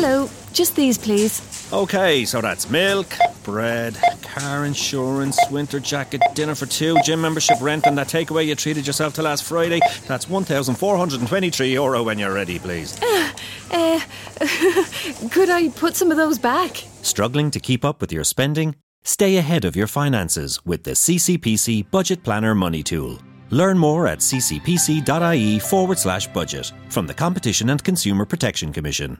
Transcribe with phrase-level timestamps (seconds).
[0.00, 1.42] Hello, just these, please.
[1.72, 3.08] Okay, so that's milk,
[3.42, 8.54] bread, car insurance, winter jacket, dinner for two, gym membership, rent, and that takeaway you
[8.54, 9.80] treated yourself to last Friday.
[10.06, 12.96] That's 1,423 euro when you're ready, please.
[13.02, 14.00] Uh,
[15.32, 16.76] could I put some of those back?
[17.02, 18.76] Struggling to keep up with your spending?
[19.02, 23.18] Stay ahead of your finances with the CCPC Budget Planner Money Tool.
[23.50, 29.18] Learn more at ccpc.ie forward slash budget from the Competition and Consumer Protection Commission.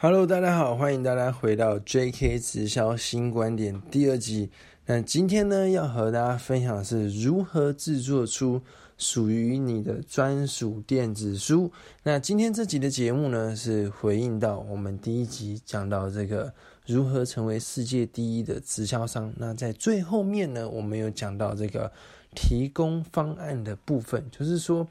[0.00, 2.38] Hello，大家好，欢迎大家回到 J.K.
[2.38, 4.48] 直销新观点第二集。
[4.86, 8.62] 那今天呢，要和大家分享的是如何制作出
[8.96, 11.72] 属于你的专属电子书。
[12.04, 16.54] 那今天这集的节目呢，是回应到我们第一集讲到这个
[16.86, 19.34] 如何成为世界第一的直销商。
[19.36, 21.90] 那在最后面呢，我们有讲到这个
[22.36, 24.86] 提供方案的部分，就是说。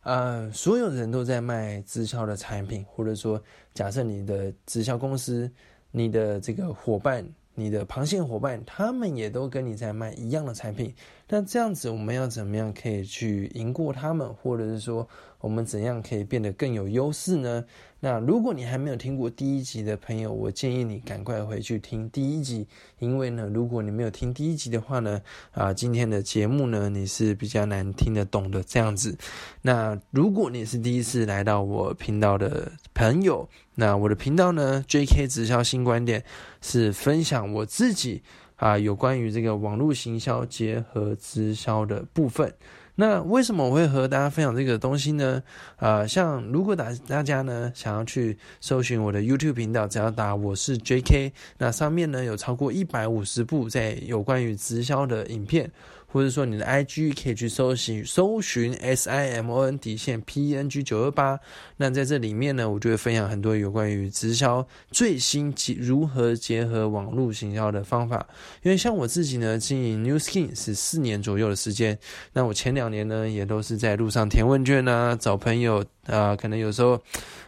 [0.00, 3.42] 啊，所有人都在卖直销的产品，或者说，
[3.74, 5.50] 假设你的直销公司，
[5.90, 10.94] 你的这个伙伴，你的螃蟹伙伴，他们也都跟你在卖一样的产品。
[11.32, 17.64] 那这样子，我们要怎么样可以去赢过他们，或者是说，我们怎样可以变得更有优势呢？
[18.00, 22.66] 那如果你还没有听过第一集的朋友，我建议你赶快回去听第一集，
[22.98, 25.22] 因为呢，如果你没有听第一集的话呢，
[25.52, 29.16] 啊，今天的节目呢，你是比较难听得懂的这样子。
[29.62, 35.28] 那如果你是第一次来到我频道的朋友，那我的频道呢，J.K.
[35.28, 36.24] 直销新观点
[36.60, 38.22] 是分享我自己
[38.60, 42.54] 啊有关于这个网络行销结合直销的部分。
[42.96, 45.42] 那为什么我会和大家分享这个东西呢？
[45.76, 55.70] 啊，像如果大大家呢想要去搜寻我的 YouTube 频道，只要打我是 J.K.，那上面呢有超过一百五十部在有关于直销的影片。
[56.12, 61.38] 或者说你的 IG 可以去搜寻搜寻 SIMON 底线 PNG 九二八，
[61.76, 68.26] 那在这里面呢，我就会分享很多有关于直销最新及如何结合网络行销的方法。
[68.62, 71.98] 因为像我自己呢，经营 New Skin 是四年左右的时间，
[72.32, 75.84] 那我前两年呢，也都是在路上填问卷啊，找朋友。
[76.10, 77.00] 啊，可能有时候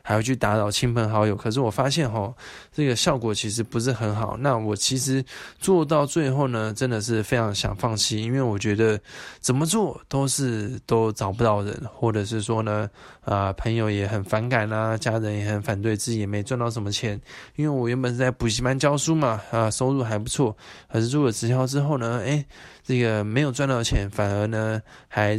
[0.03, 2.33] 还会去打扰亲朋好友，可是我发现哈，
[2.73, 4.37] 这个效果其实不是很好。
[4.39, 5.25] 那我其实
[5.59, 8.99] 做到最后呢，真的是非常想放弃，因为我觉得
[9.41, 12.89] 怎么做都是都找不到人，或者是说呢，
[13.25, 17.21] 啊，朋友也很反感啊，家人也很反对，自己也没赚到什么钱。
[17.57, 20.57] 因为我原本是在补习班教书嘛，啊，收入还不错，
[20.91, 22.45] 可是做了直销之后呢，哎。
[22.85, 25.35] 这个没有赚到钱，反而呢还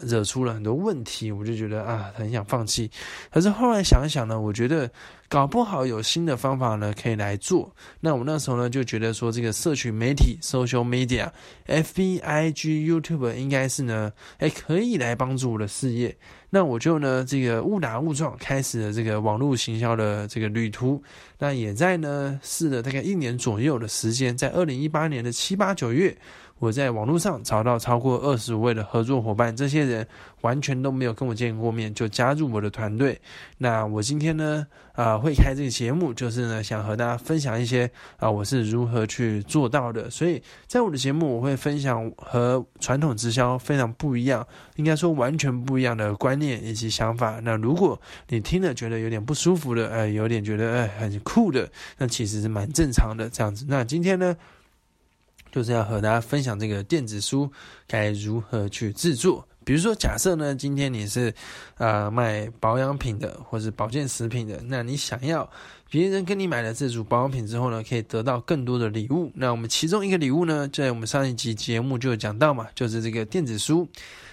[0.00, 2.90] 惹出了很多问题，我就觉得啊很想放弃。
[3.30, 4.90] 可是后来想一想呢，我觉得
[5.28, 7.70] 搞不好有新的方法呢可以来做。
[8.00, 16.16] 那我那时候呢就觉得说，这个社群媒体 （social media），F B I G YouTube 应该是呢，哎可以来帮助我的事业。
[16.48, 21.02] 那我就呢这个误打误撞开始了这个网络行销的这个旅途。
[21.38, 26.16] 那也在呢试了大概一年左右的时间，在二零一八年的七八九月。
[26.58, 30.06] 我在网络上找到超过二十位的合作伙伴，这些人
[30.40, 33.20] 完全都没有跟我见过面，就加入我的团队。
[33.58, 40.08] 那我今天呢，啊，会开这个节目，就是呢，想和大家分享一些啊，我是如何去做到的。
[40.08, 44.46] 所以在我的节目，我会分享和传统直销非常不一样，
[44.76, 47.38] 应该说完全不一样的观念以及想法。
[47.40, 53.66] 那如果你听了觉得有点不舒服的，呃，有点觉得呃很酷的，那其实是蛮正常的这样子。
[53.68, 54.34] 那今天呢？
[55.56, 57.50] 就是要和大家分享这个电子书
[57.86, 59.42] 该如何去制作。
[59.64, 61.32] 比如说，假设呢，今天你是
[61.78, 65.50] 啊卖保养品的，或是保健食品的，那你想要
[65.88, 69.32] 别人跟你买了这组保养品之后呢，可以得到更多的礼物。
[69.34, 73.88] 那我们其中一个礼物呢，在我们上一集节目就有讲到嘛，就是这个电子书。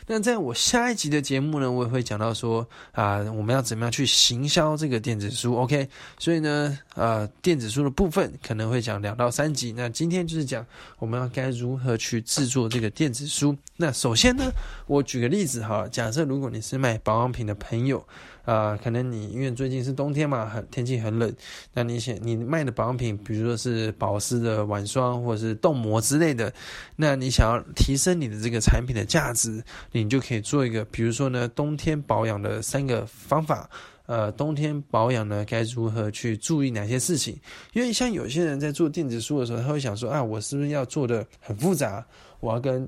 [0.07, 5.87] 那在我下一集的节目呢，我也会讲到说啊，我们要怎么样去行销这个电子书？OK，
[6.19, 9.71] 所以呢，呃，电子书的部分可能会讲两到三集。
[9.71, 10.65] 那今天就是讲
[10.99, 13.55] 我们要该如何去制作这个电子书。
[13.77, 14.51] 那首先呢，
[14.87, 18.05] 我举个例子哈，假设如果你是卖保养品的朋友。
[18.43, 21.33] 啊，可能你因为最近是冬天嘛，很天气很冷，
[21.73, 26.53] 那你想你卖的保养品，比如说是保湿的晚霜或者是冻膜之类的，
[26.97, 29.63] 那你想要提升你的这个产品的价值，
[29.93, 33.69] 你就可以做一个，比如说呢，冬天保养的三个方法，
[34.07, 37.39] 呃，冬天保养呢该如何去注意哪些事情？
[37.71, 42.05] 因为像有些人在做电子书的时候，他会想说啊，我是不是要做的很复杂？
[42.41, 42.85] 我要跟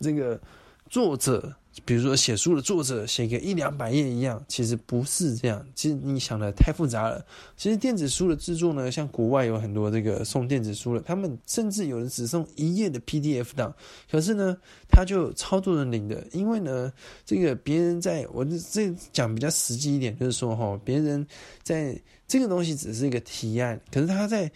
[0.00, 0.40] 这个
[0.88, 1.54] 作者。
[1.84, 5.62] 比如说写书的作者写个一两百页一样，其实不是这样。
[5.74, 7.22] 其实你想的太复杂了。
[7.54, 13.74] 其实电子书的制作呢，像国外有很多这个送电子书的，他们甚至有人只送一页的 PDF 档，
[14.10, 14.56] 可是呢，
[14.88, 16.26] 他就超多人领的。
[16.32, 16.90] 因为呢，
[17.26, 21.26] 这个别人在我这讲比较实际一点，就是说哈，别人
[21.62, 21.94] 在
[22.26, 24.50] 这个东西只是一个提案，可是他在。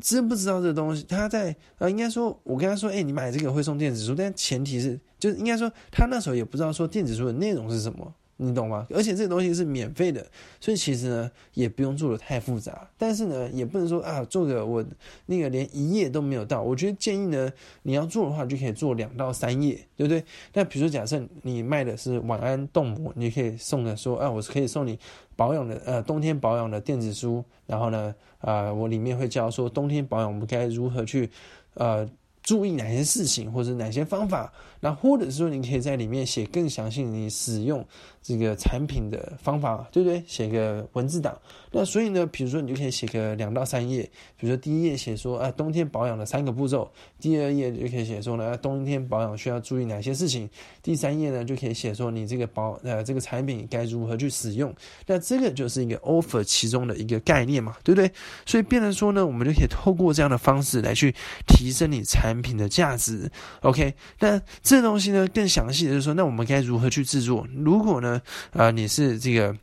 [0.00, 1.04] 知不知道这个东西？
[1.04, 8.12] 他在啊，应该说，我跟他说，哎，你买这个会送电子书，但前提是，就是应该说，他那时候也不知道说电子书的内容是什么。
[8.36, 8.86] 你懂吗？
[8.90, 10.26] 而且这个东西是免费的，
[10.60, 12.88] 所以其实呢也不用做的太复杂。
[12.98, 14.84] 但是呢，也不能说啊，做个我
[15.26, 16.60] 那个连一页都没有到。
[16.60, 17.52] 我觉得建议呢，
[17.82, 20.24] 你要做的话就可以做两到三页，对不对？
[20.52, 24.98] 那比如说假设你卖的是晚安冻膜，你可以送的说，啊，我是可以送你
[25.36, 31.30] 保养的呃冬天保养的电子书，然后呢，啊，我里面会教说冬天保养我们该如何去
[31.74, 32.08] 呃。
[32.44, 37.82] 注意哪些事情，或者哪些方法，那或者是说，你可以在里面写更详细你使用
[38.22, 40.22] 这个产品的方法，对不对？
[40.26, 41.34] 写个文字档。
[41.72, 44.02] 那所以呢，比如说你就可以写个两到三页，
[44.36, 46.86] 比如说第一页写说，啊，冬天保养的三个步骤；
[47.18, 50.46] 第二页就可以写说呢，冬天保养需要注意哪些事情；
[50.82, 54.72] 第三页呢，就可以写说你这个保呃这个产品该如何去使用。
[55.06, 58.10] 那这个就是一个 offer 其中的一个概念嘛，对不对？
[58.44, 61.14] 所以变成说呢，我们就可以透过这样的方式来去
[61.48, 62.33] 提升你产。
[62.34, 67.46] 产品的价值，OK，那这东西呢更详细的就是说，那我们该如何去制作？
[67.54, 68.20] 如果呢，
[68.50, 69.56] 呃，你是这个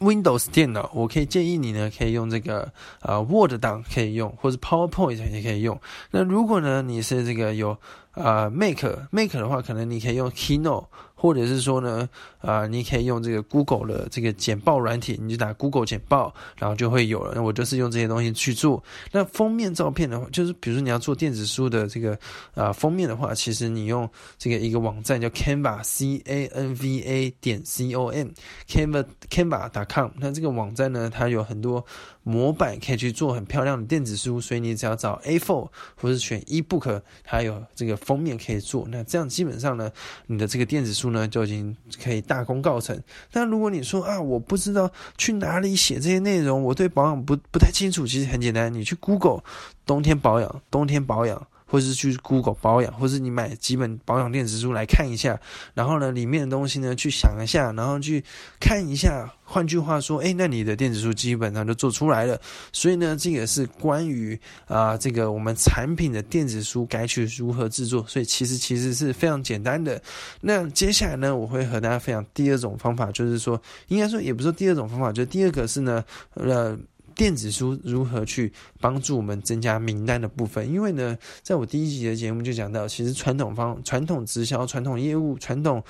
[0.00, 2.72] Windows 电脑，我可以建议你呢，可以用这个
[3.02, 5.80] 呃 Word 档可以用，或者 PowerPoint 也可以用。
[6.10, 7.78] 那如果呢，你是这个有
[8.10, 10.86] 啊 Make Make 的话，可能你可以用 Keynote。
[11.24, 12.06] 或者是说呢，
[12.38, 17.42] 啊，你可以用这个 Google 的这个简报软体，你就打 Google 简报，然后就会有了。
[17.42, 18.84] 我就是用这些东西去做。
[19.10, 22.18] 那封面照片的话，就是比如说你要做电子书的这个
[22.54, 24.06] 啊封面的话，其实你用
[24.36, 28.28] 这个一个网站叫 Canva C A N V A 点 C O M
[28.68, 30.10] Canva Canva.com。
[30.18, 31.82] 那这个网站呢，它有很多
[32.24, 38.84] 模板可以去做很漂亮的电子书，所以你只要找 A4 或者选 eBook，还有这个封面可以做。
[38.90, 39.90] 那这样基本上呢，
[40.26, 41.04] 你的这个电子书。
[41.14, 43.00] 呢就已经可以大功告成。
[43.30, 49.44] 但如果你说啊，我不知道去哪里写这些内容，我对保养不不太清楚，其实很简单，你去 Google
[49.86, 51.46] 冬天保养，冬天保养。
[51.74, 55.36] 或是去 Google 保养，或是你买几本保养电子书来看一下，
[55.74, 58.22] 然后呢，里面的东西呢去想一下，然后去
[58.60, 59.28] 看一下。
[59.42, 62.40] 换句话说，哎，那你的电子书基本上就做出来了。
[62.72, 64.38] 所以呢，这个是关于
[64.68, 68.04] 啊，这个我们产品的电子书该去如何制作。
[68.06, 70.00] 所以其实其实是非常简单的。
[70.40, 76.04] 那接下来呢，我会和大家分享第二种方法，就是说，应该说也不是第二种方法，就第二个是呢，
[76.34, 76.78] 呃。
[77.14, 80.70] 电子书如何去帮助我们增加名单的部分？
[80.70, 85.82] 因为呢，在我第一集的节目就讲到，其实传统方、传统直销、传统业务、传统。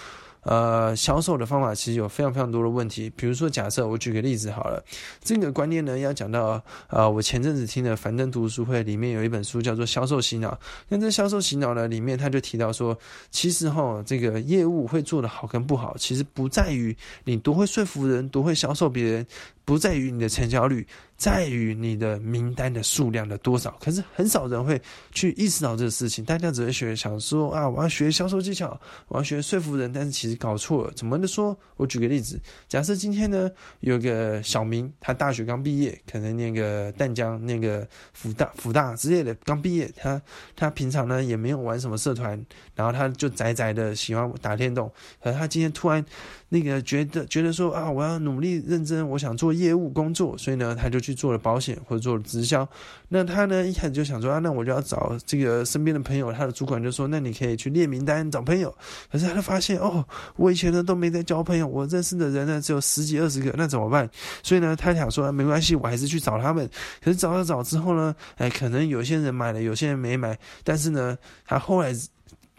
[0.45, 3.11] 呃，销售的方法其实有非常非常多的问题。
[3.17, 4.85] 比如说，假设我举个例子好了，
[5.23, 10.53] 这个观念呢要讲到，呃，我前阵子听的樊登读书会里面有一本书叫做《销售洗脑》。
[10.87, 12.95] 那这销售洗脑呢，里面他就提到说，
[13.31, 16.95] 其实哈，这个业务会做的好跟不好，其实不在于
[17.25, 19.27] 你多会说服人，多会销售别人，
[19.65, 20.87] 不在于你的成交率。
[21.25, 24.79] 在于你的名单的数量的多少，可是很少人会
[25.11, 26.23] 去意识到这个事情。
[26.23, 28.79] 大家只会学想说啊，我要学销售技巧，
[29.09, 30.93] 我要学说服人，但是其实搞错了。
[30.95, 31.59] 怎么的说？
[31.77, 32.39] 我举个例子，
[32.69, 33.51] 假设今天呢
[33.81, 40.21] 有个小明，他大学刚毕业，可能那个淡江、那个福大、福大之类的刚毕业，他
[40.55, 42.39] 他平常呢也没有玩什么社团，
[42.75, 44.93] 然后他就宅宅的喜欢打电动，
[45.23, 46.05] 可他今天突然。
[46.55, 52.69] 那个觉得觉得说啊，我要努力认真，我想做业务工作，所以呢，他就去做了保险或者做了直销。
[53.09, 56.33] 那他呢一开始就想说啊，那我就要找这个身边的朋友。
[56.33, 58.73] 他的主管就说，那你可以去列名单找朋友。
[59.11, 60.05] 可是他发现哦，
[60.37, 64.09] 我以前呢都没在交朋友，我认识的人呢只有十几二十个，那怎么办？
[64.45, 66.71] 所以呢，他想说没关系，我还是去找他们。
[67.03, 70.39] 可是找了找之后呢，哎，可能有些人买了，有些人没买。
[70.63, 71.93] 但是呢，他后来。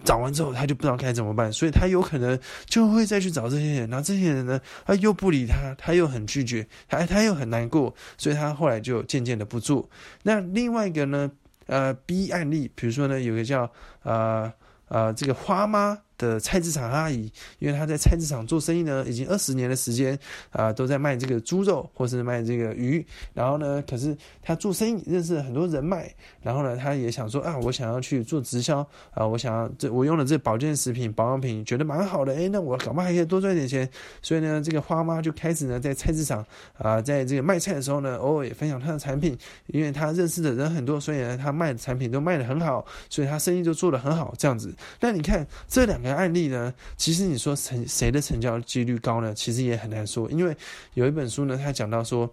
[0.06, 9.90] 找完之后，他就不知道该怎么办，所以他有可能就会再去找这些人，然后这些人呢，他又不理他，他又很拒绝，他他又很难过，所以他后来就渐渐的不做。
[10.24, 11.30] 那另外一个呢，
[11.66, 13.70] 呃，B 案例，比如说呢，有个叫
[14.04, 14.54] 呃
[14.88, 16.00] 呃这个花妈。
[16.18, 20.18] 的菜市场阿姨，因为她在菜市场做生意呢，已经二十年的时间
[20.52, 23.06] 啊，都在卖这个猪肉或是卖这个鱼。
[23.34, 26.10] 然后呢，可是她做生意认识了很多人脉，
[26.42, 28.80] 然后呢，她也想说啊，我想要去做直销
[29.12, 32.34] 啊，我想要这我用了这保健食品、保养品，觉得蛮好的。
[32.34, 33.90] 哎，那我搞不好还可以多赚点钱。
[34.22, 36.46] 所以呢，这个花妈就开始呢，在菜市场
[36.78, 44.34] 啊，在这个卖菜的时候呢，偶尔也分享她的产品，因为她认识的人很多，所以呢，她卖的产品都卖得很好，所以她生意就做得很好。
[44.38, 46.05] 这样子，那你看这两。
[46.06, 49.34] 个案例呢，其实你说成谁的成交几率高呢？
[49.34, 50.56] 其实也很难说，因为
[50.94, 52.30] 有一本书呢，他讲到说，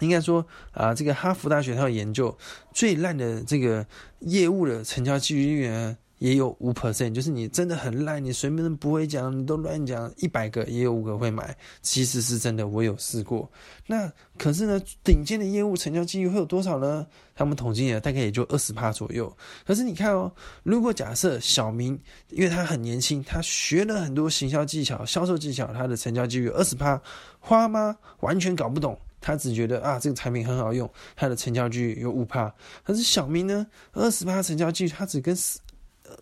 [0.00, 2.36] 应该说啊，这个哈佛大学他有研究
[2.72, 3.86] 最烂的这个
[4.20, 5.96] 业务的成交几率呢。
[6.22, 13.50] 也有五 percent，就是你真的很烂，你随便都不会讲，你都乱讲，一百个也有五个会买，其实是真的，我有试过。
[13.88, 17.04] 那可是呢，顶尖的业务成交几率会有多少呢？
[17.34, 19.36] 他们统计呢，大概也就二十趴左右。
[19.66, 20.30] 可是你看哦，
[20.62, 21.98] 如果假设小明，
[22.28, 27.02] 因为他很年轻，他学了很多行销技巧、销售技巧，他的成交几率二十趴，
[27.40, 27.96] 花吗？
[28.20, 32.54] 完全搞不懂，他只觉得啊，这个产品很好用，他的成交几率有五趴。
[32.84, 35.36] 可是小明呢，二十趴成交几率，他只跟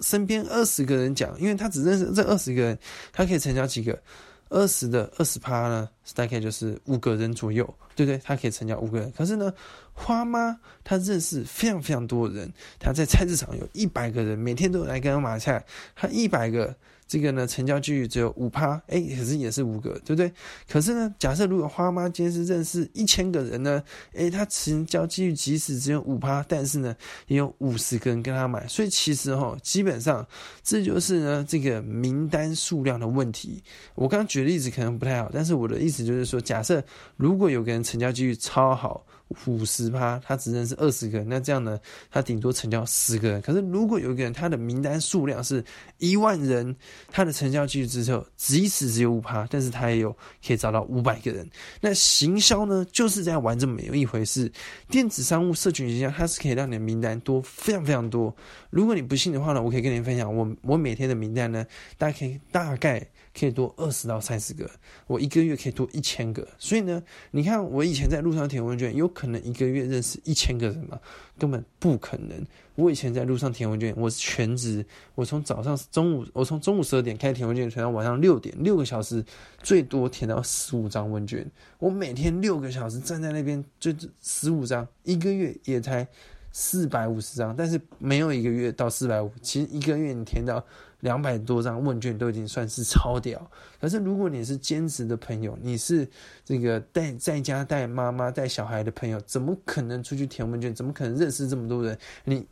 [0.00, 2.78] 身边二十个人讲，因为他只认识这二十个人，
[3.12, 3.98] 他可以成交几个？
[4.48, 8.20] 二十的二十趴呢，大概就是五个人左右，对不对？
[8.24, 9.12] 他可以成交五个人。
[9.12, 9.52] 可是呢，
[9.92, 16.74] 花妈她认识非常非常多人，她在菜市场有一百个人，每天都来跟他买菜，她一百个。
[17.10, 20.32] 这个呢，成交几率只有五趴，哎，可是也是五个，对不对？
[20.70, 23.82] 可是呢，假设如果花妈今天是认识一千个人呢，
[24.14, 26.94] 哎，他成交几率即使只有五趴，但是呢，
[27.26, 30.24] 也有五十个人跟他买，所以其实哈，基本上
[30.62, 33.60] 这就是呢这个名单数量的问题。
[33.96, 36.80] 我刚举的例子可能不太好，但是我的意思就是说，假设
[37.16, 39.04] 如果有个人成交几率超好。
[39.46, 41.78] 五十趴，他只认识二十个人，那这样呢，
[42.10, 43.40] 他顶多成交十个人。
[43.40, 45.64] 可是如果有一个人，他的名单数量是
[45.98, 46.74] 一万人，
[47.08, 50.10] 它的成交几率之后即使只有五趴，但是它也有
[50.46, 51.48] 可以找到五百个人。
[51.80, 54.50] 那行销呢，就是在玩这么一回事。
[54.88, 58.34] 电子商务、社群营销，它是可以让你的名单多非常非常多。
[58.70, 61.66] 如果你不信的话呢，我可以跟你分享，我我每天的名单呢，
[61.96, 63.06] 大家可以大概。
[63.32, 64.68] 可以多二十到三十个，
[65.06, 70.98] 我一个月可以多一千个，所以呢，你看我以前在路上填问卷，有可能一个月认识一千个人吗？
[71.38, 72.44] 根本不可能。
[72.74, 74.84] 我以前在路上填问卷，我是全职，
[75.14, 79.24] 我从早上中午，我从中午十二点开始填问卷，填到晚上六点，六个小时，
[79.62, 81.48] 最多填到十五张问卷。
[81.78, 86.06] 我每天六个小时站在那边，就十五张，一个月也才
[86.50, 90.64] 四百五十张，但是没有一个月到四百五，其实一个月你填到。
[91.00, 96.08] 两百多张问卷都已经算是超屌，可是如果你是兼职的朋友，你是
[96.44, 100.74] 这个带在家带妈妈带小孩的朋友，怎么可能出去填问卷？
[100.74, 101.98] 怎么可能认识这么多人？
[102.24, 102.46] 你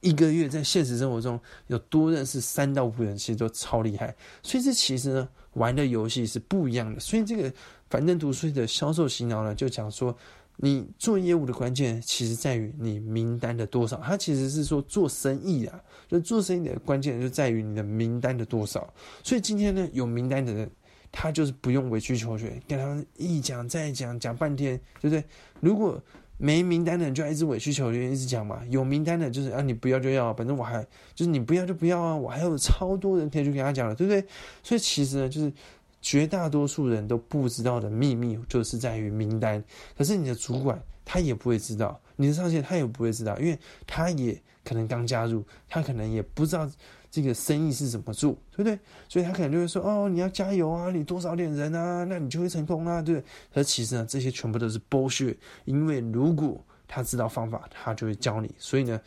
[0.00, 4.14] 一个月在现实生活中有多认识三到五人，其实都超厉害。
[4.42, 7.00] 所以这其实呢，玩的游戏是不一样的。
[7.00, 7.52] 所以这个
[7.88, 10.16] 反正读书的销售洗脑呢，就讲说。
[10.56, 13.96] 你做业务的关键，其实在于你名单的多少。
[13.96, 18.88] 它其实是说做生意啊，就做生意的关键就在于你的名单的多少。
[19.24, 20.70] 所以今天呢，有名单的人，
[21.10, 25.24] 他就是不用委曲求全，跟他们一讲再讲，讲半天，对不对？
[25.58, 26.00] 如果
[26.38, 28.62] 没名单的人，就要一直委曲求全，一直讲嘛。
[28.70, 30.80] 有名单的，就是啊，你不要就要，反正我还
[31.16, 34.24] 就是你不要就不要啊，我还有超多人可以去跟他讲了，对不对？
[34.62, 35.52] 所以其实呢，就是。
[36.04, 39.64] 绝大多数人都不知道的秘密，就是在于名单。
[39.96, 46.70] 可是你的主管他也不会知道，你的上线他也不会知道，因为他也可能刚加入，他可能也不知道
[47.10, 48.78] 这个生意是怎么做，对不对？
[49.08, 55.34] 所以他可能就会说：“哦，你要加油啊，你多少点人啊，那你就会成功啊，对不对？”可其实呢，这些全部都是剥削，
[55.64, 58.54] 因为如果他知道方法，他就会教你。
[58.58, 59.00] 所以呢，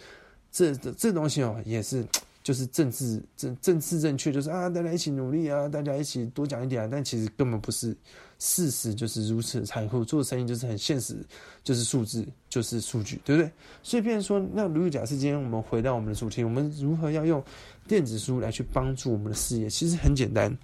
[0.52, 2.04] 这这东西哦，也是。
[2.48, 7.94] 就是政治政政治正确，就是啊，大家一起努力啊，大家一起多讲一点啊，但其实根本不是
[8.40, 10.06] 事实，就是如此残酷。
[10.06, 11.18] 做生意就是很现实，
[11.62, 13.52] 就是数字，就是数据，对不对？
[13.84, 17.44] 所以，变成说，那如果假设今天我们回到我们的主题，我们如何要用
[17.86, 19.70] 电子书来去帮助我们的事业？
[19.70, 20.58] 其实很简单，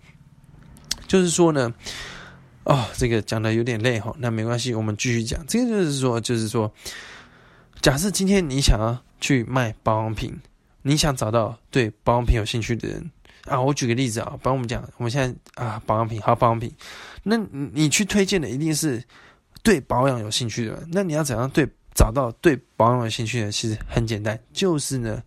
[1.05, 1.73] 就是说呢，
[2.63, 5.45] 哦，这个讲的有点累哈，那没关系，我们继续讲。
[5.47, 6.73] 这个就是说，就是说，
[7.81, 10.33] 假设今天你想要去卖保养品。
[10.83, 13.11] 你想找到对保养品有兴趣的人
[13.45, 13.59] 啊？
[13.59, 16.69] 我举个例子啊，帮我们讲，我们现在啊，保养品好保养品，
[17.23, 17.37] 那
[17.71, 19.01] 你去推荐的一定是
[19.63, 20.89] 对保养有兴趣的人。
[20.91, 23.51] 那你要怎样对找到对保养有兴趣的人？
[23.51, 25.23] 其实很简单，就是呢，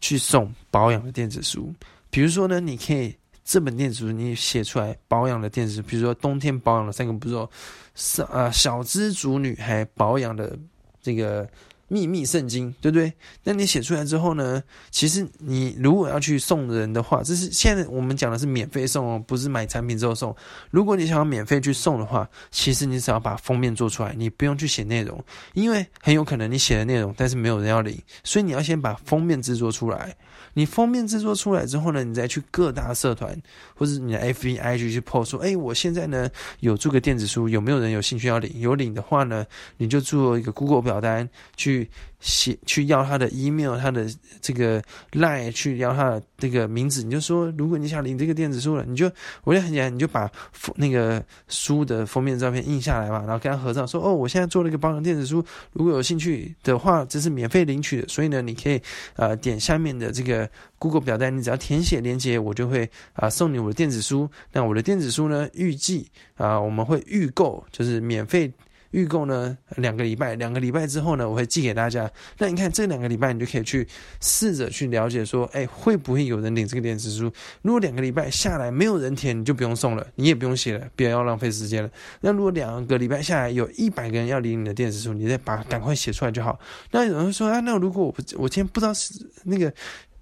[0.00, 1.72] 去送保养的电子书。
[2.10, 7.48] 比如说呢，你可以这本电子书你写出来保养的电子书，比如说冬天保养的三个步骤，
[7.94, 10.58] 是啊小资族女孩保养的
[11.00, 11.48] 这个。
[11.88, 13.12] 秘密圣经，对不对？
[13.44, 14.62] 那你写出来之后呢？
[14.90, 20.34] 其实你如果要去送人的话，这是现在我们讲的是免费送哦，不是买产品之后送。
[20.70, 25.22] 如果你想要免费去送的话，其实你只要把封面做出来，你不用去写内容，
[25.54, 30.16] 因为很有可能你写的内容，但是没有人要领，所以你要先把封面制作出来。
[30.56, 33.38] 你封面制作出来之后呢，你再去各大社团
[33.74, 38.50] 或者你的 F B I G 去 po 说，哎，我现在呢有做个电子书，有没有人有兴趣要领？
[38.58, 39.44] 有领的话呢，
[39.76, 44.06] 你就做一个 Google 表单去写去要他的 email，他的
[44.40, 44.82] 这个
[45.12, 49.10] line 去要他的这个名字，你就说，如果你想领这个电子书了，你就
[49.44, 50.30] 我就很简单，你就把
[50.74, 58.80] 那个书的封面照片印下来嘛，然后跟他合照，说哦，我现在做了一个保养电子书，如果有兴趣的话，这是免费领取的，所以呢，你可以
[59.14, 64.28] 呃点下面的这个 Google 表单，你只要填写链接，我就会啊送你我的电子书。
[64.52, 68.50] 那我的电子书呢，预计啊我们会预购，就是免费。
[68.96, 72.10] 预购呢，两个礼拜，两个礼拜之后呢，我会寄给大家。
[72.38, 73.86] 那你看这两个礼拜，你就可以去
[74.22, 77.30] 试着去了解说，哎，会不会有人领这个电子书？
[77.60, 81.90] 如果两个礼拜下来没有人填，你就不用送了，你也不用写了，不要浪费时间了。
[82.22, 86.58] 那如果两个礼拜下来有一百个人要领你的电子书，你再把赶快写出来就好。
[86.90, 89.12] 那有人说啊，那如果我我今天不知道是
[89.44, 89.70] 那个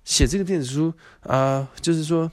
[0.03, 2.29] 写这个电子书啊，就是说。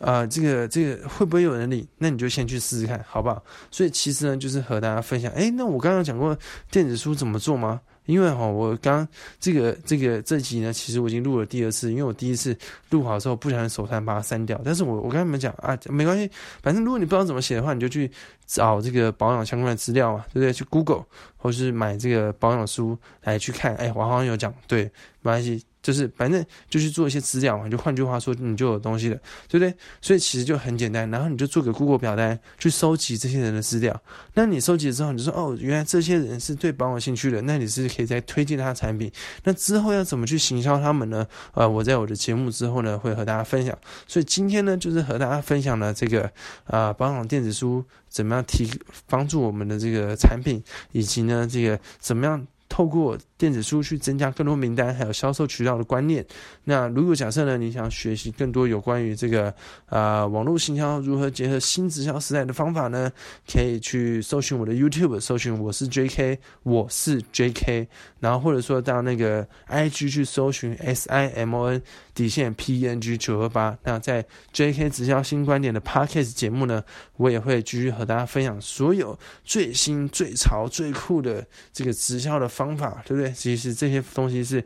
[0.00, 1.86] 啊，这个这个会不会有人领？
[1.98, 3.42] 那你就先去试试看，好不好？
[3.70, 5.30] 所以其实呢，就是和大家分享。
[5.32, 6.36] 哎，那我刚刚讲过
[6.70, 7.80] 电子书怎么做吗？
[8.06, 9.06] 因为哈，我刚
[9.38, 12.56] 这个这个这集呢，其实我已经录了第二次，因为我第一次
[12.88, 14.60] 录好之后不小心手残把它删掉。
[14.64, 16.28] 但是我我跟你们讲啊，没关系，
[16.62, 18.10] 反正如果你不知道怎么写的话，你就去
[18.46, 20.52] 找这个保养相关的资料嘛，对不对？
[20.52, 21.04] 去 Google
[21.36, 23.76] 或是买这个保养书来去看。
[23.76, 24.84] 哎，我好像有讲，对，
[25.20, 25.62] 没关系。
[25.82, 29.16] 就是反正就去做一些资料嘛，就换句话说，你就有东西了，
[29.48, 29.74] 对不对？
[30.00, 34.00] 所以其实就很简单，然后你就做个 Google 表单去收集这些人的资料。
[34.34, 39.10] 那你收集之后，你说哦，原来这些人是对保有兴趣的，那你是可以再推荐他的产品。
[39.44, 41.26] 那之后要怎么去行销他们呢？
[41.54, 43.76] 呃，我在我的节目之后呢，会和大家分享。
[44.06, 46.30] 所以今天呢，就是和大家分享了这个
[46.64, 48.70] 啊保养电子书怎么样提
[49.08, 52.46] 帮助我们的这个产品，以及呢这个怎么样。
[52.70, 56.24] 透过电子书去增加更多名单，还有销售渠道的观念。
[56.64, 59.52] 那如果假设呢，你想学习更多有关于这个
[59.88, 63.10] 呃网络行销如何结合新直销时代的方法呢？
[63.52, 67.88] 可以去搜寻我的 YouTube，搜寻我是 J.K，我是 J.K，
[68.20, 71.82] 然后或者说到那个 I.G 去搜寻 S.I.M.O.N
[72.20, 73.78] 底线 P.N.G 九二八。
[73.84, 74.22] 那在
[74.52, 76.84] J.K 直销新观点的 Podcast 节目呢，
[77.16, 82.50] 我也会继续和大家分享所有最新、最潮、最酷的这个直销的。
[82.50, 83.32] 方法对不对？
[83.32, 84.62] 其实这些东西是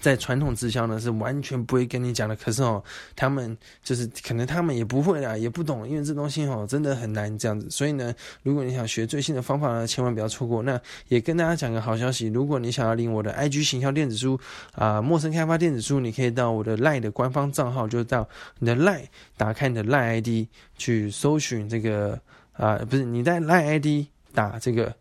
[0.00, 2.34] 在传统直销呢，是完全不会跟你讲的。
[2.34, 2.82] 可是哦，
[3.14, 7.68] 他们就是可能他们也不会啦，也不懂，因为这东西哦真的很难这样子。
[7.70, 10.62] 所以呢，如果你想学最新的方法呢，千万不要错过。
[10.62, 14.40] 那也跟大家讲个好消息，如果你想要领我的 IG 行销电子书
[14.72, 19.04] 啊，陌生开发电子书，你可以到我的 LINE 的官方账号，就到你的 LINE
[19.36, 22.18] 打开你的 LINE ID 去搜寻这个
[22.54, 24.94] 啊，不是你在 LINE ID 打这个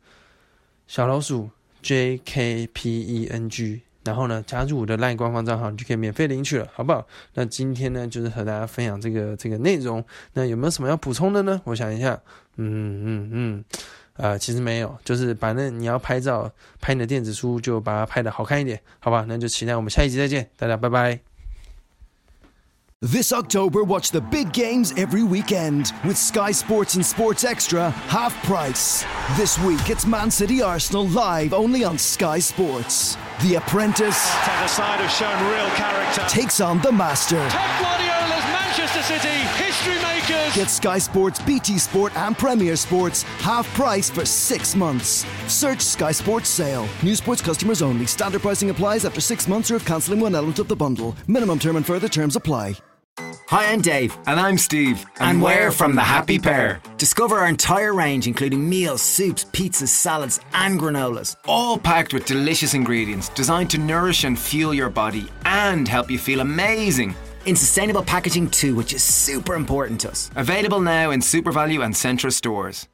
[0.88, 1.50] 小老鼠。
[1.82, 7.06] J K P E N G，然后呢，加入我的 LINE 官方账号，你就可以免费领取了，好不好？
[7.34, 10.04] 那今天呢，就是和大家分享这个这个内容。
[10.34, 11.62] 那有没有什么要补充的呢？
[11.66, 12.20] 我想一下，
[12.56, 13.66] 嗯嗯嗯，
[14.14, 19.26] 呃，其实没有，就是反正你要拍照拍你的电子书，就把它拍的好看一点，好吧？
[19.28, 21.20] 那就期待我们下一集再见，大家拜拜。
[23.02, 29.06] This October, watch the big games every weekend with Sky Sports and Sports Extra half price.
[29.38, 33.16] This week, it's Man City Arsenal live only on Sky Sports.
[33.42, 36.22] The Apprentice side have shown real character.
[36.28, 37.38] takes on the Master.
[37.48, 39.30] Pep Guardiola's Manchester City,
[39.64, 40.54] history makers.
[40.56, 45.26] Get Sky Sports, BT Sport, and Premier Sports half price for six months.
[45.48, 46.88] Search Sky Sports Sale.
[47.02, 48.06] New sports customers only.
[48.06, 51.16] Standard pricing applies after six months or if cancelling one element of the bundle.
[51.28, 52.76] Minimum term and further terms apply.
[53.50, 54.16] Hi, I'm Dave.
[54.28, 55.04] And I'm Steve.
[55.20, 56.80] And, and we're from The Happy Pair.
[57.00, 61.36] Discover our entire range, including meals, soups, pizzas, salads, and granolas.
[61.48, 66.20] All packed with delicious ingredients designed to nourish and fuel your body and help you
[66.20, 67.16] feel amazing.
[67.48, 70.30] In sustainable packaging, too, which is super important to us.
[70.36, 72.88] Available now in SuperValu and Centra stores.